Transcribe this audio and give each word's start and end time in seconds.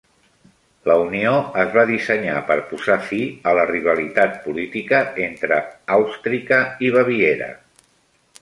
La 0.91 0.93
unió 1.01 1.33
es 1.63 1.75
va 1.75 1.83
dissenyar 1.89 2.39
per 2.47 2.57
posar 2.71 2.97
fi 3.11 3.19
a 3.51 3.55
la 3.59 3.67
rivalitat 3.73 4.41
política 4.49 5.05
entre 5.29 5.63
Àustrica 5.99 6.61
i 6.89 6.95
Baviera. 6.97 7.53